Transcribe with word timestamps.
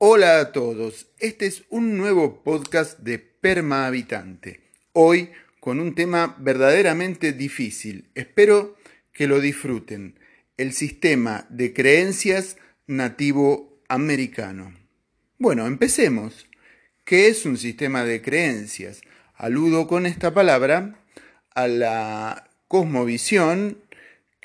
Hola 0.00 0.38
a 0.38 0.52
todos, 0.52 1.08
este 1.18 1.46
es 1.46 1.64
un 1.70 1.96
nuevo 1.96 2.44
podcast 2.44 3.00
de 3.00 3.18
Perma 3.18 3.88
Habitante. 3.88 4.60
Hoy 4.92 5.30
con 5.58 5.80
un 5.80 5.96
tema 5.96 6.36
verdaderamente 6.38 7.32
difícil. 7.32 8.08
Espero 8.14 8.76
que 9.12 9.26
lo 9.26 9.40
disfruten. 9.40 10.16
El 10.56 10.72
sistema 10.72 11.48
de 11.50 11.72
creencias 11.72 12.58
nativo 12.86 13.82
americano. 13.88 14.72
Bueno, 15.36 15.66
empecemos. 15.66 16.46
¿Qué 17.04 17.26
es 17.26 17.44
un 17.44 17.56
sistema 17.56 18.04
de 18.04 18.22
creencias? 18.22 19.00
Aludo 19.34 19.88
con 19.88 20.06
esta 20.06 20.32
palabra 20.32 21.00
a 21.56 21.66
la 21.66 22.48
cosmovisión 22.68 23.78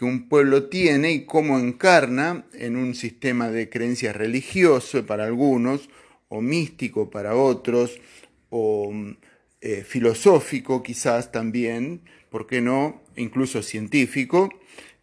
un 0.04 0.30
pueblo 0.30 0.66
tiene 0.70 1.12
y 1.12 1.26
cómo 1.26 1.60
encarna 1.60 2.46
en 2.54 2.76
un 2.76 2.96
sistema 2.96 3.50
de 3.50 3.70
creencias 3.70 4.16
religioso 4.16 5.06
para 5.06 5.26
algunos, 5.26 5.90
o 6.30 6.42
místico 6.42 7.10
para 7.10 7.36
otros, 7.36 8.00
o 8.50 8.92
eh, 9.62 9.84
filosófico 9.84 10.84
quizás 10.84 11.32
también, 11.32 12.02
¿por 12.30 12.48
qué 12.48 12.62
no? 12.62 13.02
Incluso 13.16 13.62
científico, 13.62 14.50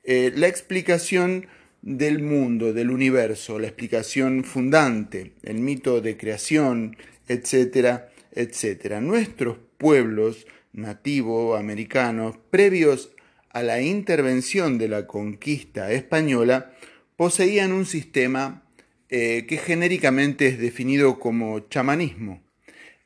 eh, 0.05 0.33
la 0.35 0.49
explicación 0.49 1.47
del 1.83 2.23
mundo, 2.23 2.73
del 2.73 2.91
universo, 2.91 3.59
la 3.59 3.69
explicación 3.69 4.45
fundante, 4.45 5.33
el 5.43 5.59
mito 5.59 6.01
de 6.01 6.17
creación, 6.17 6.97
etcétera, 7.29 8.11
etcétera. 8.33 9.01
Nuestros 9.01 9.59
pueblos 9.79 10.47
nativos 10.73 11.59
americanos, 11.59 12.37
previos 12.51 13.13
a 13.51 13.63
la 13.63 13.81
intervención 13.81 14.79
de 14.79 14.89
la 14.89 15.07
conquista 15.07 15.93
española, 15.93 16.73
poseían 17.17 17.73
un 17.73 17.87
sistema 17.87 18.63
eh, 19.09 19.45
que 19.49 19.59
genéricamente 19.59 20.47
es 20.47 20.59
definido 20.59 21.19
como 21.19 21.61
chamanismo. 21.69 22.43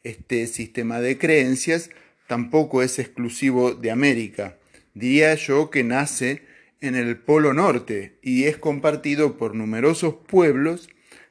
Este 0.03 0.47
sistema 0.47 1.01
de 1.01 1.19
creencias 1.19 1.91
tampoco 2.27 2.83
es 2.83 2.99
exclusivo 2.99 3.75
de 3.75 3.91
América. 3.91 4.59
Diría 4.93 5.35
yo 5.35 5.71
que 5.71 5.83
nace 5.83 6.43
en 6.81 6.95
el 6.95 7.17
Polo 7.17 7.55
Norte 7.55 8.19
y 8.23 8.45
es 8.45 8.59
compartido 8.59 9.39
por 9.39 9.55
numerosos 9.55 10.17
pueblos 10.27 10.91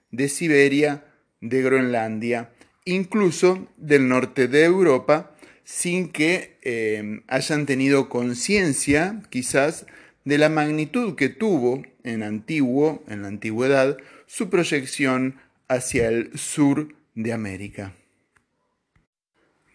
de 0.09 0.27
Siberia, 0.27 1.05
de 1.39 1.61
Groenlandia, 1.61 2.51
incluso 2.85 3.67
del 3.77 4.07
norte 4.07 4.47
de 4.47 4.63
Europa, 4.63 5.32
sin 5.63 6.11
que 6.11 6.57
eh, 6.61 7.21
hayan 7.27 7.65
tenido 7.65 8.09
conciencia 8.09 9.21
quizás 9.29 9.85
de 10.25 10.37
la 10.37 10.49
magnitud 10.49 11.15
que 11.15 11.29
tuvo 11.29 11.83
en 12.03 12.23
antiguo, 12.23 13.03
en 13.07 13.21
la 13.21 13.27
antigüedad, 13.29 13.97
su 14.25 14.49
proyección 14.49 15.39
hacia 15.67 16.07
el 16.07 16.37
sur 16.37 16.95
de 17.15 17.33
América. 17.33 17.95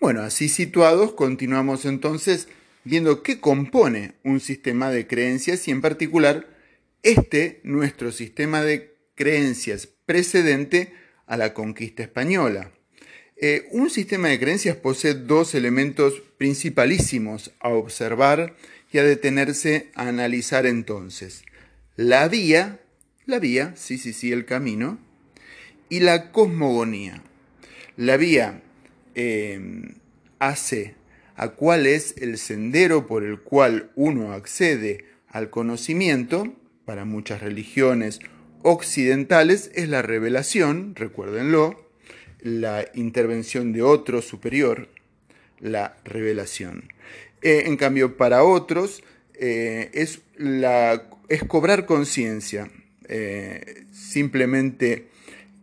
Bueno, 0.01 0.23
así 0.23 0.49
situados, 0.49 1.13
continuamos 1.13 1.85
entonces 1.85 2.49
viendo 2.85 3.23
qué 3.23 3.41
compone 3.41 4.15
un 4.25 4.41
sistema 4.41 4.91
de 4.91 5.07
creencias 5.07 5.67
y 5.69 5.71
en 5.71 5.81
particular 5.81 6.47
este 7.03 7.61
nuestro 7.65 8.13
sistema 8.13 8.63
de 8.63 8.97
creencias 9.15 9.89
precedente 10.07 10.93
a 11.27 11.37
la 11.37 11.53
conquista 11.53 12.03
española. 12.03 12.73
Eh, 13.41 13.69
un 13.71 13.89
sistema 13.89 14.29
de 14.29 14.41
creencias 14.41 14.77
posee 14.77 15.15
dos 15.15 15.55
elementos 15.55 16.23
principalísimos 16.39 17.53
a 17.61 17.69
observar 17.69 18.57
y 18.93 18.99
a 18.99 19.05
detenerse 19.05 19.91
a 19.95 20.09
analizar 20.09 20.67
entonces. 20.67 21.45
La 21.95 22.27
vía, 22.27 22.81
la 23.27 23.39
vía, 23.39 23.75
sí, 23.77 23.97
sí, 23.97 24.13
sí, 24.13 24.33
el 24.33 24.45
camino, 24.45 24.99
y 25.89 26.01
la 26.01 26.33
cosmogonía. 26.33 27.23
La 27.97 28.17
vía 28.17 28.61
em, 29.15 29.95
hace 30.41 30.97
a 31.37 31.51
cuál 31.51 31.87
es 31.87 32.17
el 32.19 32.39
sendero 32.39 33.07
por 33.07 33.23
el 33.23 33.39
cual 33.39 33.93
uno 33.95 34.33
accede 34.33 35.05
al 35.29 35.51
conocimiento, 35.51 36.57
para 36.85 37.05
muchas 37.05 37.41
religiones 37.41 38.19
occidentales, 38.63 39.71
es 39.75 39.89
la 39.89 40.03
revelación, 40.03 40.97
recuérdenlo, 40.97 41.88
la 42.41 42.87
intervención 42.95 43.73
de 43.73 43.83
otro 43.83 44.23
superior, 44.23 44.89
la 45.61 45.97
revelación. 46.05 46.93
Eh, 47.43 47.65
en 47.67 47.77
cambio, 47.77 48.17
para 48.17 48.45
otros 48.45 49.03
eh, 49.35 49.91
es, 49.93 50.21
la, 50.37 51.09
es 51.29 51.45
cobrar 51.45 51.87
conciencia. 51.87 52.71
Eh, 53.09 53.85
simplemente 53.93 55.09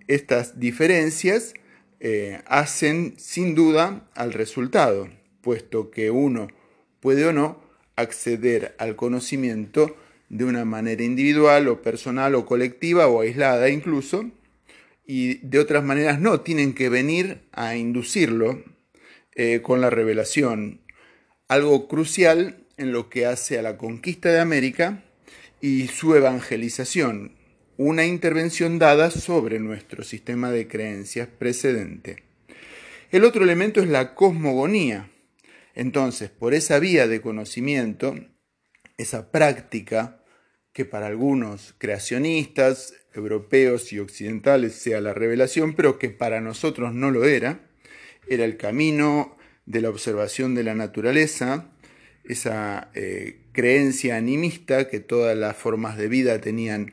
estas 0.07 0.59
diferencias 0.59 1.53
hacen 2.45 3.15
sin 3.17 3.55
duda 3.55 4.07
al 4.13 4.33
resultado, 4.33 5.09
puesto 5.41 5.89
que 5.89 6.11
uno 6.11 6.49
puede 6.99 7.25
o 7.25 7.33
no 7.33 7.59
acceder 7.95 8.75
al 8.77 8.95
conocimiento 8.95 9.95
de 10.29 10.45
una 10.45 10.65
manera 10.65 11.03
individual 11.03 11.67
o 11.67 11.81
personal 11.81 12.35
o 12.35 12.45
colectiva 12.45 13.07
o 13.07 13.21
aislada 13.21 13.69
incluso, 13.69 14.29
y 15.05 15.35
de 15.47 15.59
otras 15.59 15.83
maneras 15.83 16.19
no, 16.19 16.41
tienen 16.41 16.73
que 16.73 16.89
venir 16.89 17.47
a 17.51 17.75
inducirlo 17.75 18.63
eh, 19.35 19.61
con 19.61 19.81
la 19.81 19.89
revelación. 19.89 20.81
Algo 21.47 21.87
crucial 21.87 22.65
en 22.77 22.91
lo 22.91 23.09
que 23.09 23.25
hace 23.25 23.59
a 23.59 23.61
la 23.61 23.77
conquista 23.77 24.29
de 24.29 24.39
América 24.39 25.03
y 25.61 25.87
su 25.87 26.15
evangelización, 26.15 27.33
una 27.77 28.05
intervención 28.05 28.79
dada 28.79 29.11
sobre 29.11 29.59
nuestro 29.59 30.03
sistema 30.03 30.51
de 30.51 30.67
creencias 30.67 31.27
precedente. 31.27 32.23
El 33.11 33.23
otro 33.23 33.43
elemento 33.43 33.81
es 33.81 33.87
la 33.87 34.15
cosmogonía. 34.15 35.09
Entonces, 35.75 36.29
por 36.29 36.53
esa 36.53 36.79
vía 36.79 37.07
de 37.07 37.21
conocimiento, 37.21 38.15
esa 38.97 39.31
práctica 39.31 40.23
que 40.75 40.83
para 40.83 41.07
algunos 41.07 41.73
creacionistas 41.77 42.95
europeos 43.13 43.93
y 43.93 43.99
occidentales 43.99 44.73
sea 44.73 44.99
la 44.99 45.13
revelación, 45.13 45.73
pero 45.73 45.97
que 45.97 46.09
para 46.09 46.41
nosotros 46.41 46.93
no 46.93 47.11
lo 47.11 47.23
era. 47.23 47.61
Era 48.27 48.43
el 48.43 48.57
camino 48.57 49.37
de 49.65 49.79
la 49.79 49.89
observación 49.89 50.53
de 50.53 50.65
la 50.65 50.75
naturaleza, 50.75 51.71
esa 52.25 52.91
eh, 52.93 53.39
creencia 53.53 54.17
animista 54.17 54.89
que 54.89 54.99
todas 54.99 55.37
las 55.37 55.55
formas 55.55 55.97
de 55.97 56.09
vida 56.09 56.41
tenían 56.41 56.91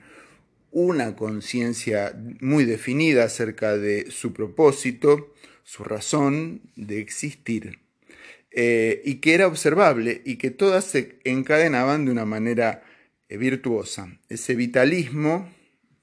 una 0.71 1.17
conciencia 1.17 2.17
muy 2.41 2.65
definida 2.65 3.25
acerca 3.25 3.77
de 3.77 4.13
su 4.13 4.33
propósito, 4.33 5.35
su 5.65 5.83
razón 5.83 6.63
de 6.77 7.01
existir, 7.01 7.81
eh, 8.53 9.03
y 9.05 9.17
que 9.17 9.35
era 9.35 9.49
observable 9.49 10.23
y 10.25 10.37
que 10.37 10.53
todas 10.53 10.85
se 10.85 11.19
encadenaban 11.25 12.05
de 12.05 12.13
una 12.13 12.27
manera 12.27 12.85
virtuosa. 13.37 14.19
Ese 14.29 14.55
vitalismo 14.55 15.53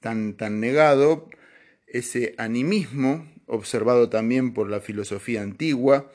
tan, 0.00 0.34
tan 0.34 0.60
negado, 0.60 1.28
ese 1.86 2.34
animismo 2.38 3.26
observado 3.50 4.08
también 4.08 4.54
por 4.54 4.70
la 4.70 4.80
filosofía 4.80 5.42
antigua, 5.42 6.10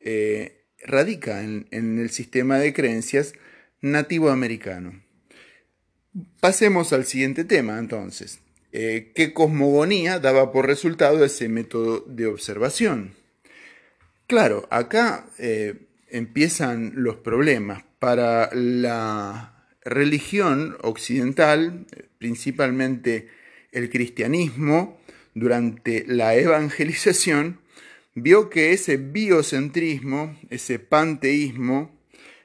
eh, 0.00 0.66
radica 0.82 1.42
en, 1.42 1.66
el 1.72 2.10
sistema 2.10 2.58
de 2.58 2.72
creencias 2.72 3.32
nativo 3.80 4.30
americano. 4.30 5.02
Pasemos 6.40 6.92
al 6.92 7.06
siguiente 7.06 7.44
tema 7.44 7.78
entonces. 7.78 8.40
Eh, 8.72 9.12
¿Qué 9.14 9.32
cosmogonía 9.32 10.18
daba 10.18 10.52
por 10.52 10.66
resultado 10.66 11.24
ese 11.24 11.48
método 11.48 12.00
de 12.06 12.26
observación? 12.26 13.14
Claro, 14.26 14.66
acá 14.70 15.26
eh, 15.38 15.86
empiezan 16.08 16.92
los 16.96 17.16
problemas. 17.16 17.84
Para 17.98 18.50
la 18.52 19.53
religión 19.84 20.76
occidental, 20.82 21.86
principalmente 22.18 23.28
el 23.72 23.90
cristianismo, 23.90 24.98
durante 25.34 26.04
la 26.06 26.36
evangelización, 26.36 27.60
vio 28.14 28.48
que 28.48 28.72
ese 28.72 28.96
biocentrismo, 28.96 30.38
ese 30.50 30.78
panteísmo, 30.78 31.90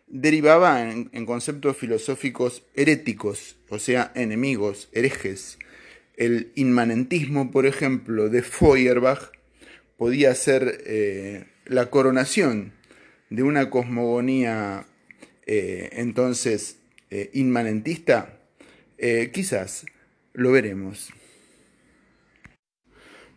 derivaba 0.08 0.92
en, 0.92 1.26
conceptos 1.26 1.78
filosóficos 1.78 2.64
heréticos, 2.74 3.58
o 3.70 3.78
sea, 3.78 4.12
enemigos, 4.16 4.90
herejes. 4.92 5.60
El 6.18 6.52
inmanentismo, 6.56 7.52
por 7.52 7.68
ejemplo, 7.68 8.30
de 8.30 8.42
Feuerbach, 8.42 9.32
podía 9.98 10.34
ser 10.34 10.82
eh, 10.86 11.46
la 11.66 11.92
coronación 11.92 12.74
de 13.30 13.44
una 13.44 13.70
cosmogonía 13.70 14.88
eh, 15.46 15.90
entonces 15.94 16.79
eh, 17.10 17.30
inmanentista? 17.34 18.40
Eh, 18.98 19.32
quizás 19.34 19.86
lo 20.34 20.52
veremos. 20.52 21.10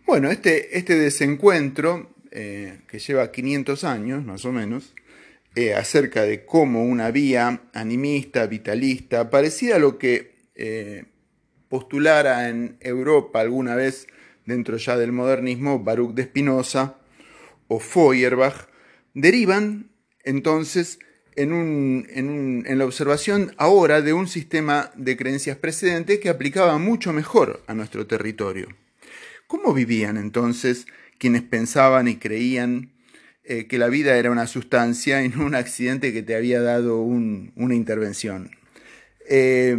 Bueno, 0.06 0.30
este, 0.30 0.76
este 0.78 0.96
desencuentro, 0.96 2.14
eh, 2.30 2.80
que 2.88 2.98
lleva 2.98 3.30
500 3.30 3.84
años 3.84 4.24
más 4.24 4.44
o 4.44 4.52
menos, 4.52 4.94
acerca 5.76 6.22
de 6.22 6.46
cómo 6.46 6.82
una 6.82 7.10
vía 7.10 7.64
animista, 7.74 8.46
vitalista, 8.46 9.28
parecida 9.28 9.76
a 9.76 9.78
lo 9.78 9.98
que 9.98 10.32
postulara 11.68 12.48
en 12.48 12.78
Europa 12.80 13.40
alguna 13.40 13.74
vez 13.74 14.06
dentro 14.46 14.76
ya 14.76 14.96
del 14.96 15.12
modernismo, 15.12 15.78
Baruch 15.78 16.14
de 16.14 16.24
Spinoza 16.24 16.98
o 17.68 17.80
Feuerbach, 17.80 18.68
derivan 19.14 19.90
entonces 20.24 20.98
en, 21.36 22.64
la 22.78 22.84
observación 22.84 23.54
ahora 23.56 24.02
de 24.02 24.12
un 24.12 24.28
sistema 24.28 24.90
de 24.96 25.16
creencias 25.16 25.56
precedente 25.56 26.20
que 26.20 26.28
aplicaba 26.28 26.78
mucho 26.78 27.12
mejor 27.12 27.62
a 27.66 27.74
nuestro 27.74 28.06
territorio. 28.06 28.68
¿Cómo 29.46 29.74
vivían 29.74 30.16
entonces 30.16 30.86
quienes 31.18 31.42
pensaban 31.42 32.08
y 32.08 32.16
creían 32.16 32.92
eh, 33.44 33.66
que 33.66 33.78
la 33.78 33.88
vida 33.88 34.16
era 34.16 34.30
una 34.30 34.46
sustancia 34.46 35.24
y 35.24 35.28
no 35.28 35.44
un 35.44 35.54
accidente 35.54 36.12
que 36.12 36.22
te 36.22 36.34
había 36.34 36.60
dado 36.60 37.00
una 37.00 37.74
intervención? 37.74 38.50
Eh, 39.28 39.76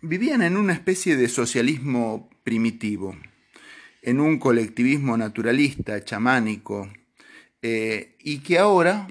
vivían 0.00 0.42
en 0.42 0.56
una 0.56 0.72
especie 0.72 1.16
de 1.16 1.28
socialismo 1.28 2.30
primitivo, 2.44 3.16
en 4.02 4.20
un 4.20 4.38
colectivismo 4.38 5.16
naturalista, 5.16 6.04
chamánico, 6.04 6.92
eh, 7.60 8.16
y 8.18 8.38
que 8.38 8.58
ahora 8.58 9.08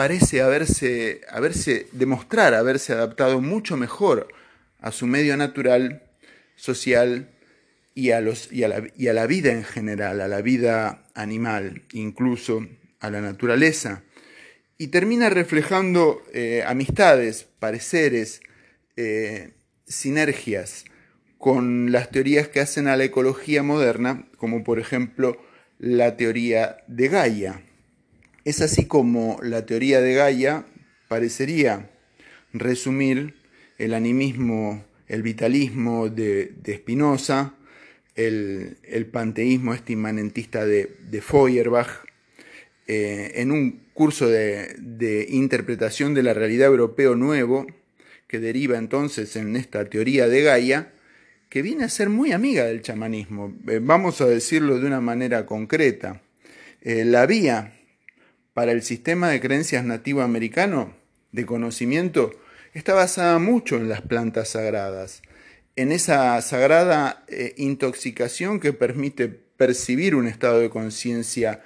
parece 0.00 0.40
haberse, 0.40 1.20
haberse, 1.28 1.86
demostrar 1.92 2.54
haberse 2.54 2.94
adaptado 2.94 3.42
mucho 3.42 3.76
mejor 3.76 4.28
a 4.78 4.92
su 4.92 5.06
medio 5.06 5.36
natural, 5.36 6.04
social 6.56 7.28
y 7.94 8.12
a, 8.12 8.22
los, 8.22 8.50
y 8.50 8.64
a, 8.64 8.68
la, 9.12 9.26
vida 9.26 9.52
en 9.52 9.62
general, 9.62 10.22
a 10.22 10.26
la 10.26 10.40
vida 10.40 11.04
animal, 11.12 11.82
incluso 11.92 12.66
a 12.98 13.10
la 13.10 13.20
naturaleza. 13.20 14.02
Y 14.78 14.86
termina 14.86 15.28
reflejando 15.28 16.22
eh, 16.32 16.64
amistades, 16.66 17.46
pareceres, 17.58 18.40
eh, 18.96 19.52
sinergias 19.86 20.86
con 21.36 21.92
las 21.92 22.10
teorías 22.10 22.48
que 22.48 22.60
hacen 22.60 22.88
a 22.88 22.96
la 22.96 23.04
ecología 23.04 23.62
moderna, 23.62 24.30
como 24.38 24.64
por 24.64 24.78
ejemplo 24.78 25.36
la 25.78 26.16
teoría 26.16 26.78
de 26.86 27.08
Gaia, 27.08 27.64
es 28.50 28.60
así 28.60 28.84
como 28.84 29.38
la 29.42 29.64
teoría 29.64 30.00
de 30.00 30.14
Gaia 30.14 30.66
parecería 31.08 31.90
resumir 32.52 33.34
el 33.78 33.94
animismo, 33.94 34.84
el 35.08 35.22
vitalismo 35.22 36.08
de, 36.08 36.52
Spinoza, 36.68 37.54
el, 38.16 38.76
panteísmo 39.12 39.72
este 39.72 39.92
inmanentista 39.94 40.66
de, 40.66 41.22
Feuerbach, 41.22 41.88
eh, 42.86 43.32
en 43.36 43.52
un 43.52 43.82
curso 43.94 44.28
de, 44.28 44.74
de, 44.78 45.26
interpretación 45.30 46.12
de 46.12 46.24
la 46.24 46.34
realidad 46.34 46.68
europeo 46.68 47.14
nuevo, 47.14 47.66
que 48.26 48.40
deriva 48.40 48.78
entonces 48.78 49.36
en 49.36 49.56
esta 49.56 49.84
teoría 49.84 50.28
de 50.28 50.42
Gaia, 50.42 50.92
que 51.48 51.62
viene 51.62 51.84
a 51.84 51.88
ser 51.88 52.08
muy 52.08 52.32
amiga 52.32 52.64
del 52.64 52.82
chamanismo. 52.82 53.56
Eh, 53.68 53.80
vamos 53.82 54.20
a 54.20 54.26
decirlo 54.26 54.78
de 54.78 54.86
una 54.86 55.00
manera 55.00 55.46
concreta. 55.46 56.22
Eh, 56.82 57.04
la 57.04 57.26
vía 57.26 57.79
para 58.54 58.72
el 58.72 58.82
sistema 58.82 59.28
de 59.28 59.40
creencias 59.40 59.84
nativo 59.84 60.22
americano 60.22 60.94
de 61.32 61.46
conocimiento 61.46 62.32
está 62.74 62.94
basada 62.94 63.38
mucho 63.38 63.76
en 63.76 63.88
las 63.88 64.00
plantas 64.00 64.50
sagradas, 64.50 65.22
en 65.76 65.92
esa 65.92 66.40
sagrada 66.42 67.24
eh, 67.28 67.54
intoxicación 67.56 68.60
que 68.60 68.72
permite 68.72 69.28
percibir 69.28 70.14
un 70.14 70.26
estado 70.26 70.60
de 70.60 70.70
conciencia 70.70 71.62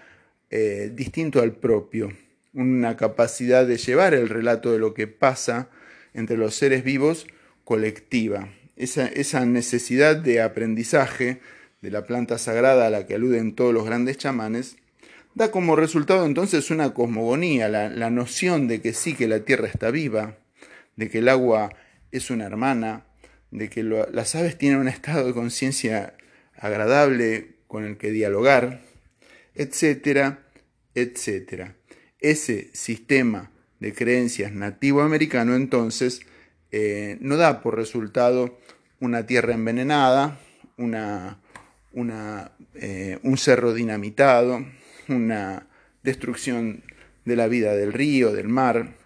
eh, 0.50 0.90
distinto 0.94 1.40
al 1.40 1.52
propio, 1.52 2.12
una 2.52 2.96
capacidad 2.96 3.66
de 3.66 3.76
llevar 3.76 4.14
el 4.14 4.28
relato 4.28 4.72
de 4.72 4.78
lo 4.78 4.94
que 4.94 5.06
pasa 5.06 5.68
entre 6.12 6.36
los 6.36 6.54
seres 6.54 6.84
vivos 6.84 7.26
colectiva, 7.64 8.48
esa, 8.76 9.06
esa 9.06 9.44
necesidad 9.46 10.16
de 10.16 10.42
aprendizaje 10.42 11.40
de 11.82 11.90
la 11.90 12.04
planta 12.06 12.38
sagrada 12.38 12.86
a 12.86 12.90
la 12.90 13.06
que 13.06 13.14
aluden 13.14 13.54
todos 13.54 13.74
los 13.74 13.84
grandes 13.84 14.16
chamanes, 14.16 14.76
da 15.34 15.50
como 15.50 15.76
resultado 15.76 16.24
entonces 16.26 16.70
una 16.70 16.94
cosmogonía, 16.94 17.68
la, 17.68 18.10
noción 18.10 18.68
de 18.68 18.80
que 18.80 18.92
sí 18.92 19.14
que 19.14 19.28
la 19.28 19.40
Tierra 19.40 19.66
está 19.66 19.90
viva, 19.90 20.38
de 20.96 21.10
que 21.10 21.18
el 21.18 21.28
agua 21.28 21.70
es 22.12 22.30
una 22.30 22.44
hermana, 22.46 23.04
de 23.50 23.68
que 23.68 23.82
las 23.82 24.34
aves 24.34 24.56
tienen 24.56 24.78
un 24.78 24.88
estado 24.88 25.26
de 25.26 25.34
conciencia 25.34 26.14
agradable 26.56 27.56
con 27.66 27.84
el 27.84 27.96
que 27.96 28.10
dialogar, 28.10 28.82
etcétera, 29.54 30.46
etcétera. 30.94 31.76
Ese 32.20 32.70
sistema 32.72 33.50
de 33.80 33.92
creencias 33.92 34.52
nativo 34.52 35.02
americano 35.02 35.56
entonces 35.56 36.22
eh, 36.70 37.18
no 37.20 37.36
da 37.36 37.60
por 37.60 37.76
resultado 37.76 38.58
una 39.00 39.26
tierra 39.26 39.54
envenenada, 39.54 40.40
una, 40.76 41.40
eh, 42.74 43.18
un 43.22 43.36
cerro 43.36 43.74
dinamitado, 43.74 44.64
una 45.08 45.66
destrucción 46.02 46.82
de 47.24 47.36
la 47.36 47.48
vida 47.48 47.74
del 47.74 47.92
río, 47.92 48.32
del 48.32 48.48
mar, 48.48 48.96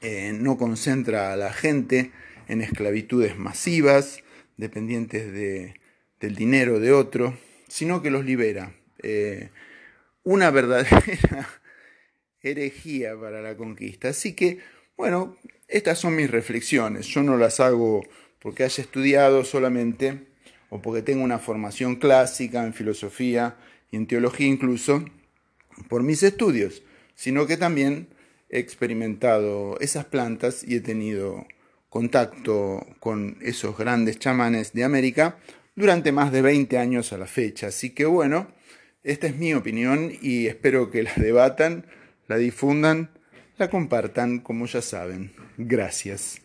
eh, 0.00 0.32
no 0.32 0.56
concentra 0.56 1.32
a 1.32 1.36
la 1.36 1.52
gente 1.52 2.12
en 2.46 2.62
esclavitudes 2.62 3.36
masivas, 3.36 4.22
dependientes 4.56 5.32
del 5.32 6.34
dinero 6.34 6.80
de 6.80 6.92
otro, 6.92 7.38
sino 7.68 8.02
que 8.02 8.10
los 8.10 8.24
libera. 8.24 8.74
Eh, 9.02 9.50
una 10.24 10.50
verdadera 10.50 11.48
herejía 12.42 13.18
para 13.18 13.40
la 13.40 13.56
conquista. 13.56 14.08
Así 14.08 14.34
que, 14.34 14.58
bueno, 14.96 15.36
estas 15.68 15.98
son 15.98 16.16
mis 16.16 16.30
reflexiones. 16.30 17.06
Yo 17.06 17.22
no 17.22 17.36
las 17.36 17.60
hago 17.60 18.06
porque 18.40 18.64
haya 18.64 18.82
estudiado 18.82 19.44
solamente 19.44 20.26
o 20.70 20.82
porque 20.82 21.02
tenga 21.02 21.24
una 21.24 21.38
formación 21.38 21.96
clásica 21.96 22.64
en 22.64 22.74
filosofía 22.74 23.56
y 23.90 23.96
en 23.96 24.06
teología 24.06 24.46
incluso, 24.46 25.04
por 25.88 26.02
mis 26.02 26.22
estudios, 26.22 26.82
sino 27.14 27.46
que 27.46 27.56
también 27.56 28.08
he 28.48 28.58
experimentado 28.58 29.78
esas 29.80 30.06
plantas 30.06 30.64
y 30.64 30.76
he 30.76 30.80
tenido 30.80 31.46
contacto 31.88 32.86
con 33.00 33.38
esos 33.40 33.76
grandes 33.76 34.18
chamanes 34.18 34.72
de 34.72 34.84
América 34.84 35.38
durante 35.74 36.12
más 36.12 36.32
de 36.32 36.42
20 36.42 36.78
años 36.78 37.12
a 37.12 37.18
la 37.18 37.26
fecha. 37.26 37.68
Así 37.68 37.90
que 37.90 38.04
bueno, 38.04 38.52
esta 39.02 39.26
es 39.26 39.36
mi 39.36 39.54
opinión 39.54 40.12
y 40.20 40.46
espero 40.46 40.90
que 40.90 41.02
la 41.02 41.14
debatan, 41.16 41.86
la 42.26 42.36
difundan, 42.36 43.10
la 43.56 43.70
compartan, 43.70 44.40
como 44.40 44.66
ya 44.66 44.82
saben. 44.82 45.32
Gracias. 45.56 46.40